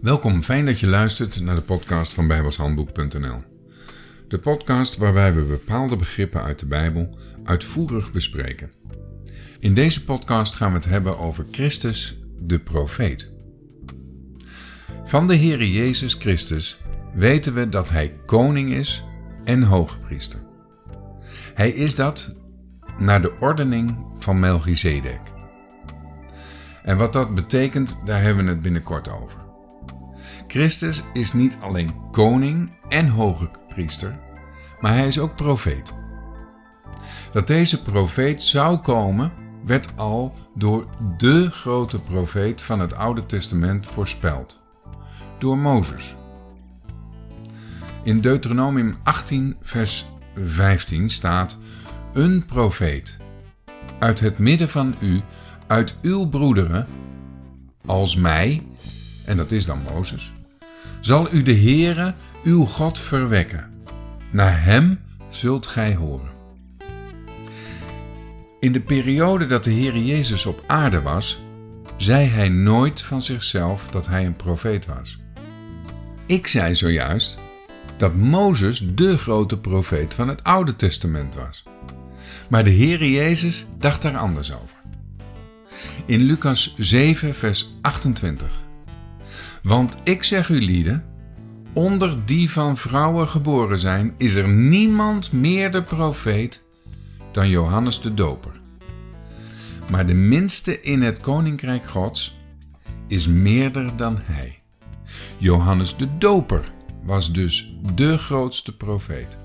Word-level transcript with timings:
Welkom, 0.00 0.42
fijn 0.42 0.66
dat 0.66 0.80
je 0.80 0.86
luistert 0.86 1.40
naar 1.40 1.54
de 1.54 1.60
podcast 1.62 2.12
van 2.12 2.26
bijbelshandboek.nl. 2.26 3.42
De 4.28 4.38
podcast 4.38 4.96
waarbij 4.96 5.34
we 5.34 5.42
bepaalde 5.42 5.96
begrippen 5.96 6.42
uit 6.42 6.58
de 6.58 6.66
Bijbel 6.66 7.18
uitvoerig 7.44 8.12
bespreken. 8.12 8.70
In 9.58 9.74
deze 9.74 10.04
podcast 10.04 10.54
gaan 10.54 10.70
we 10.70 10.76
het 10.76 10.84
hebben 10.84 11.18
over 11.18 11.46
Christus, 11.50 12.18
de 12.38 12.58
profeet. 12.58 13.32
Van 15.04 15.26
de 15.26 15.36
Heere 15.36 15.72
Jezus 15.72 16.14
Christus 16.14 16.80
weten 17.14 17.54
we 17.54 17.68
dat 17.68 17.90
Hij 17.90 18.20
koning 18.26 18.72
is 18.72 19.04
en 19.44 19.62
hoogpriester. 19.62 20.40
Hij 21.54 21.70
is 21.70 21.94
dat 21.94 22.34
naar 22.98 23.22
de 23.22 23.32
ordening 23.40 24.06
van 24.18 24.38
Melchizedek. 24.38 25.20
En 26.82 26.96
wat 26.96 27.12
dat 27.12 27.34
betekent, 27.34 28.00
daar 28.04 28.22
hebben 28.22 28.44
we 28.44 28.50
het 28.50 28.62
binnenkort 28.62 29.08
over. 29.08 29.49
Christus 30.50 31.02
is 31.12 31.32
niet 31.32 31.58
alleen 31.60 31.94
koning 32.10 32.72
en 32.88 33.08
hoge 33.08 33.50
priester, 33.68 34.18
maar 34.80 34.96
hij 34.96 35.06
is 35.06 35.18
ook 35.18 35.36
profeet. 35.36 35.92
Dat 37.32 37.46
deze 37.46 37.82
profeet 37.82 38.42
zou 38.42 38.78
komen, 38.78 39.32
werd 39.64 39.96
al 39.96 40.34
door 40.54 40.88
de 41.16 41.50
grote 41.50 42.00
profeet 42.00 42.62
van 42.62 42.80
het 42.80 42.94
Oude 42.94 43.26
Testament 43.26 43.86
voorspeld, 43.86 44.60
door 45.38 45.58
Mozes. 45.58 46.16
In 48.02 48.20
Deuteronomium 48.20 48.96
18, 49.02 49.56
vers 49.62 50.06
15 50.34 51.08
staat: 51.08 51.58
Een 52.12 52.44
profeet 52.44 53.16
uit 53.98 54.20
het 54.20 54.38
midden 54.38 54.68
van 54.68 54.94
u, 55.00 55.20
uit 55.66 55.94
uw 56.02 56.28
broederen, 56.28 56.86
als 57.86 58.16
mij, 58.16 58.66
en 59.24 59.36
dat 59.36 59.52
is 59.52 59.66
dan 59.66 59.82
Mozes, 59.92 60.32
zal 61.00 61.32
u 61.32 61.42
de 61.42 61.54
Heere, 61.54 62.14
uw 62.44 62.64
God, 62.64 62.98
verwekken. 62.98 63.70
Naar 64.30 64.62
hem 64.64 65.00
zult 65.28 65.66
gij 65.66 65.94
horen. 65.94 66.30
In 68.60 68.72
de 68.72 68.80
periode 68.80 69.46
dat 69.46 69.64
de 69.64 69.72
Heere 69.72 70.04
Jezus 70.04 70.46
op 70.46 70.64
aarde 70.66 71.02
was, 71.02 71.42
zei 71.96 72.26
hij 72.26 72.48
nooit 72.48 73.00
van 73.00 73.22
zichzelf 73.22 73.88
dat 73.88 74.06
hij 74.06 74.26
een 74.26 74.36
profeet 74.36 74.86
was. 74.86 75.18
Ik 76.26 76.46
zei 76.46 76.74
zojuist 76.74 77.38
dat 77.96 78.14
Mozes 78.14 78.94
de 78.94 79.18
grote 79.18 79.58
profeet 79.58 80.14
van 80.14 80.28
het 80.28 80.44
Oude 80.44 80.76
Testament 80.76 81.34
was. 81.34 81.62
Maar 82.48 82.64
de 82.64 82.74
Heere 82.74 83.10
Jezus 83.10 83.66
dacht 83.78 84.02
daar 84.02 84.16
anders 84.16 84.52
over. 84.52 84.76
In 86.06 86.20
Lucas 86.20 86.74
7, 86.78 87.34
vers 87.34 87.68
28. 87.80 88.68
Want 89.62 89.96
ik 90.02 90.22
zeg 90.22 90.48
u 90.48 90.60
lieden, 90.60 91.04
onder 91.72 92.16
die 92.26 92.50
van 92.50 92.76
vrouwen 92.76 93.28
geboren 93.28 93.78
zijn, 93.78 94.14
is 94.16 94.34
er 94.34 94.48
niemand 94.48 95.32
meer 95.32 95.72
de 95.72 95.82
profeet 95.82 96.62
dan 97.32 97.48
Johannes 97.48 98.00
de 98.00 98.14
Doper. 98.14 98.60
Maar 99.90 100.06
de 100.06 100.14
minste 100.14 100.80
in 100.80 101.02
het 101.02 101.20
koninkrijk 101.20 101.86
Gods 101.86 102.38
is 103.08 103.26
meerder 103.26 103.96
dan 103.96 104.18
hij. 104.22 104.62
Johannes 105.38 105.96
de 105.96 106.18
Doper 106.18 106.72
was 107.04 107.32
dus 107.32 107.76
de 107.94 108.18
grootste 108.18 108.76
profeet. 108.76 109.38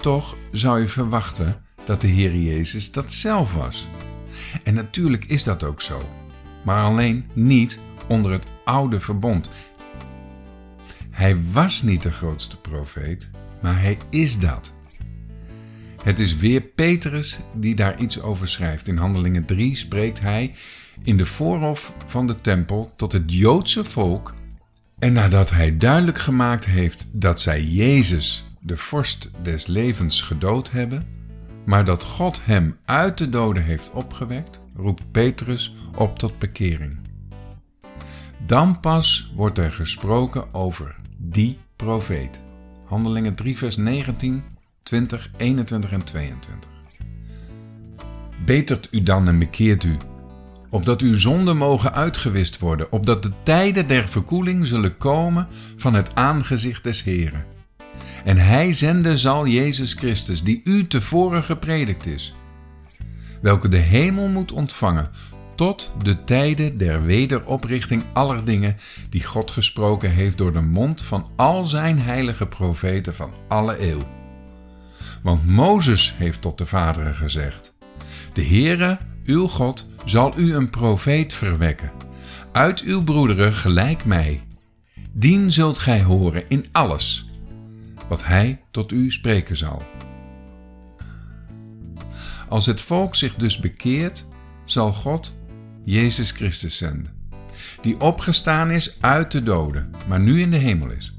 Toch 0.00 0.36
zou 0.50 0.80
je 0.80 0.88
verwachten 0.88 1.64
dat 1.84 2.00
de 2.00 2.06
Heer 2.06 2.36
Jezus 2.36 2.92
dat 2.92 3.12
zelf 3.12 3.54
was. 3.54 3.88
En 4.62 4.74
natuurlijk 4.74 5.24
is 5.24 5.44
dat 5.44 5.64
ook 5.64 5.80
zo, 5.80 6.02
maar 6.62 6.84
alleen 6.84 7.24
niet 7.32 7.78
onder 8.08 8.32
het 8.32 8.46
oude 8.64 9.00
verbond. 9.00 9.50
Hij 11.10 11.36
was 11.52 11.82
niet 11.82 12.02
de 12.02 12.12
grootste 12.12 12.56
profeet, 12.56 13.30
maar 13.60 13.80
hij 13.80 13.98
is 14.10 14.38
dat. 14.38 14.72
Het 16.02 16.18
is 16.18 16.36
weer 16.36 16.60
Petrus 16.60 17.40
die 17.54 17.74
daar 17.74 18.00
iets 18.00 18.20
over 18.20 18.48
schrijft. 18.48 18.88
In 18.88 18.96
Handelingen 18.96 19.44
3 19.44 19.76
spreekt 19.76 20.20
hij 20.20 20.54
in 21.02 21.16
de 21.16 21.26
voorhof 21.26 21.92
van 22.06 22.26
de 22.26 22.40
tempel 22.40 22.92
tot 22.96 23.12
het 23.12 23.32
Joodse 23.32 23.84
volk. 23.84 24.34
En 24.98 25.12
nadat 25.12 25.50
hij 25.50 25.76
duidelijk 25.76 26.18
gemaakt 26.18 26.64
heeft 26.64 27.08
dat 27.12 27.40
zij 27.40 27.64
Jezus, 27.64 28.48
de 28.60 28.76
vorst 28.76 29.30
des 29.42 29.66
levens, 29.66 30.22
gedood 30.22 30.70
hebben, 30.70 31.06
maar 31.64 31.84
dat 31.84 32.04
God 32.04 32.40
hem 32.44 32.76
uit 32.84 33.18
de 33.18 33.28
doden 33.28 33.64
heeft 33.64 33.90
opgewekt, 33.90 34.60
roept 34.76 35.10
Petrus 35.10 35.76
op 35.96 36.18
tot 36.18 36.38
bekering. 36.38 36.98
Dan 38.46 38.80
pas 38.80 39.32
wordt 39.36 39.58
er 39.58 39.72
gesproken 39.72 40.54
over 40.54 40.96
die 41.18 41.58
profeet. 41.76 42.42
Handelingen 42.84 43.34
3, 43.34 43.58
vers 43.58 43.76
19, 43.76 44.42
20, 44.82 45.30
21 45.36 45.92
en 45.92 46.04
22. 46.04 46.70
Betert 48.44 48.88
u 48.90 49.02
dan 49.02 49.28
en 49.28 49.38
bekeert 49.38 49.84
u, 49.84 49.96
opdat 50.70 51.00
uw 51.00 51.18
zonden 51.18 51.56
mogen 51.56 51.92
uitgewist 51.92 52.58
worden, 52.58 52.92
opdat 52.92 53.22
de 53.22 53.32
tijden 53.42 53.88
der 53.88 54.08
verkoeling 54.08 54.66
zullen 54.66 54.96
komen 54.96 55.48
van 55.76 55.94
het 55.94 56.14
aangezicht 56.14 56.84
des 56.84 57.02
Heren. 57.02 57.44
En 58.24 58.36
hij 58.36 58.72
zenden 58.72 59.18
zal 59.18 59.46
Jezus 59.46 59.94
Christus, 59.94 60.42
die 60.42 60.60
u 60.64 60.86
tevoren 60.86 61.42
gepredikt 61.42 62.06
is, 62.06 62.34
welke 63.40 63.68
de 63.68 63.76
hemel 63.76 64.28
moet 64.28 64.52
ontvangen 64.52 65.10
tot 65.54 65.90
de 66.02 66.24
tijden 66.24 66.78
der 66.78 67.02
wederoprichting 67.02 68.04
aller 68.12 68.44
dingen 68.44 68.76
die 69.10 69.24
God 69.24 69.50
gesproken 69.50 70.10
heeft 70.10 70.38
door 70.38 70.52
de 70.52 70.62
mond 70.62 71.02
van 71.02 71.30
al 71.36 71.64
zijn 71.64 71.98
heilige 71.98 72.46
profeten 72.46 73.14
van 73.14 73.32
alle 73.48 73.90
eeuw. 73.90 74.02
Want 75.22 75.46
Mozes 75.46 76.14
heeft 76.18 76.40
tot 76.40 76.58
de 76.58 76.66
vaderen 76.66 77.14
gezegd: 77.14 77.74
De 78.32 78.44
Heere, 78.44 78.98
uw 79.24 79.46
God, 79.46 79.86
zal 80.04 80.32
u 80.36 80.54
een 80.54 80.70
profeet 80.70 81.34
verwekken, 81.34 81.92
uit 82.52 82.80
uw 82.80 83.02
broederen 83.02 83.52
gelijk 83.52 84.04
mij. 84.04 84.42
Dien 85.12 85.50
zult 85.50 85.78
gij 85.78 86.02
horen 86.02 86.44
in 86.48 86.66
alles 86.72 87.31
wat 88.12 88.24
hij 88.24 88.60
tot 88.70 88.92
u 88.92 89.10
spreken 89.10 89.56
zal. 89.56 89.82
Als 92.48 92.66
het 92.66 92.80
volk 92.80 93.14
zich 93.14 93.34
dus 93.34 93.58
bekeert, 93.58 94.28
zal 94.64 94.92
God 94.92 95.36
Jezus 95.84 96.30
Christus 96.30 96.76
zenden, 96.76 97.12
die 97.80 98.00
opgestaan 98.00 98.70
is 98.70 99.02
uit 99.02 99.32
de 99.32 99.42
doden, 99.42 99.90
maar 100.08 100.20
nu 100.20 100.40
in 100.40 100.50
de 100.50 100.56
hemel 100.56 100.90
is. 100.90 101.18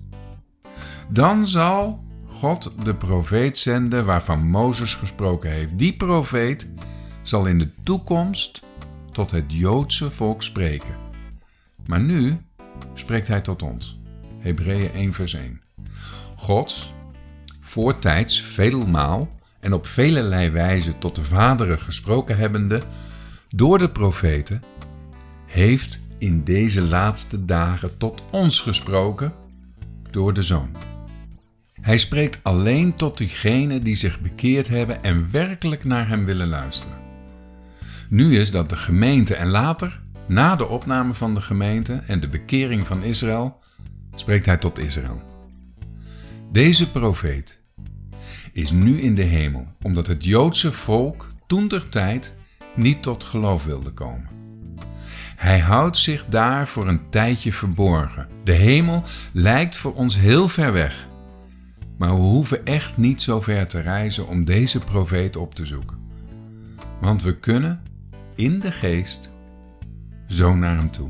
Dan 1.10 1.48
zal 1.48 2.04
God 2.28 2.72
de 2.84 2.96
profeet 2.96 3.58
zenden 3.58 4.06
waarvan 4.06 4.48
Mozes 4.48 4.94
gesproken 4.94 5.52
heeft. 5.52 5.78
Die 5.78 5.96
profeet 5.96 6.74
zal 7.22 7.46
in 7.46 7.58
de 7.58 7.70
toekomst 7.84 8.62
tot 9.12 9.32
het 9.32 9.46
Joodse 9.48 10.12
volk 10.12 10.44
spreken. 10.44 10.96
Maar 11.86 12.02
nu 12.02 12.38
spreekt 12.94 13.28
hij 13.28 13.42
tot 13.42 13.62
ons. 13.62 14.00
Hebreeën 14.40 14.92
1 14.92 15.14
vers 15.14 15.34
1. 15.34 15.62
Gods, 16.44 16.94
voortijds 17.60 18.42
veelmaal 18.42 19.30
en 19.60 19.74
op 19.74 19.88
velelei 19.88 20.50
wijze 20.50 20.98
tot 20.98 21.16
de 21.16 21.24
vaderen 21.24 21.80
gesproken 21.80 22.38
hebbende, 22.38 22.82
door 23.50 23.78
de 23.78 23.90
profeten, 23.90 24.64
heeft 25.46 26.00
in 26.18 26.44
deze 26.44 26.82
laatste 26.82 27.46
dagen 27.46 27.98
tot 27.98 28.24
ons 28.32 28.60
gesproken 28.60 29.34
door 30.12 30.34
de 30.34 30.42
Zoon. 30.42 30.76
Hij 31.82 31.98
spreekt 31.98 32.40
alleen 32.42 32.96
tot 32.96 33.18
diegenen 33.18 33.84
die 33.84 33.96
zich 33.96 34.20
bekeerd 34.20 34.68
hebben 34.68 35.04
en 35.04 35.32
werkelijk 35.32 35.84
naar 35.84 36.08
hem 36.08 36.26
willen 36.26 36.48
luisteren. 36.48 36.98
Nu 38.10 38.38
is 38.38 38.52
dat 38.52 38.70
de 38.70 38.78
gemeente 38.78 39.36
en 39.36 39.50
later, 39.50 40.02
na 40.26 40.56
de 40.56 40.68
opname 40.68 41.14
van 41.14 41.34
de 41.34 41.42
gemeente 41.42 41.94
en 41.94 42.20
de 42.20 42.30
bekering 42.30 42.88
van 42.88 43.04
Israël, 43.04 43.60
spreekt 44.16 44.46
hij 44.46 44.58
tot 44.58 44.80
Israël. 44.80 45.33
Deze 46.54 46.92
profeet 46.92 47.60
is 48.52 48.72
nu 48.72 49.02
in 49.02 49.16
de 49.16 49.22
hemel, 49.22 49.68
omdat 49.82 50.08
het 50.08 50.24
Joodse 50.24 50.72
volk 50.72 51.28
toen 51.48 51.68
der 51.68 51.90
tijd 51.90 52.36
niet 52.76 53.02
tot 53.02 53.24
geloof 53.24 53.66
wilde 53.66 53.92
komen. 53.92 54.28
Hij 55.36 55.60
houdt 55.60 55.98
zich 55.98 56.26
daar 56.26 56.68
voor 56.68 56.88
een 56.88 57.10
tijdje 57.10 57.54
verborgen. 57.54 58.28
De 58.44 58.52
hemel 58.52 59.04
lijkt 59.32 59.76
voor 59.76 59.94
ons 59.94 60.18
heel 60.18 60.48
ver 60.48 60.74
weg. 60.74 61.08
Maar 61.98 62.10
we 62.10 62.22
hoeven 62.22 62.66
echt 62.66 62.98
niet 62.98 63.22
zo 63.22 63.42
ver 63.42 63.68
te 63.68 63.80
reizen 63.80 64.28
om 64.28 64.46
deze 64.46 64.80
profeet 64.80 65.36
op 65.36 65.56
te 65.56 65.66
zoeken. 65.66 65.98
Want 67.02 67.24
we 67.24 67.40
kunnen 67.40 67.82
in 68.36 68.60
de 68.60 68.72
geest 68.72 69.30
zo 70.28 70.56
naar 70.56 70.76
hem 70.76 70.92
toe. 70.92 71.10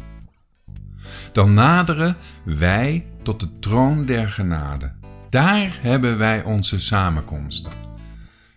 Dan 1.32 1.54
naderen 1.54 2.18
wij 2.44 3.06
tot 3.24 3.40
de 3.40 3.60
troon 3.60 4.06
der 4.06 4.30
genade. 4.30 5.02
Daar 5.34 5.80
hebben 5.82 6.18
wij 6.18 6.44
onze 6.44 6.80
samenkomsten. 6.80 7.72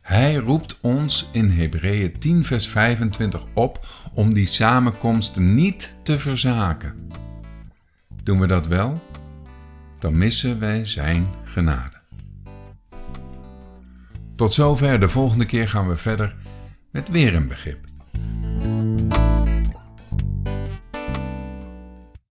Hij 0.03 0.35
roept 0.35 0.79
ons 0.81 1.29
in 1.33 1.51
Hebreeën 1.51 2.19
10, 2.19 2.45
vers 2.45 2.69
25 2.69 3.45
op 3.55 3.87
om 4.13 4.35
die 4.35 4.47
samenkomsten 4.47 5.55
niet 5.55 5.97
te 6.03 6.19
verzaken. 6.19 7.11
Doen 8.23 8.41
we 8.41 8.47
dat 8.47 8.67
wel, 8.67 9.03
dan 9.99 10.19
missen 10.19 10.59
wij 10.59 10.87
Zijn 10.87 11.29
genade. 11.45 11.97
Tot 14.35 14.53
zover, 14.53 15.01
de 15.01 15.09
volgende 15.09 15.47
keer 15.47 15.69
gaan 15.69 15.89
we 15.89 15.97
verder 15.97 16.35
met 16.91 17.09
weer 17.09 17.35
een 17.35 17.49
begrip. 17.49 17.86